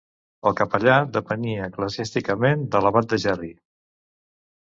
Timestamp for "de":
2.77-2.81, 3.13-3.21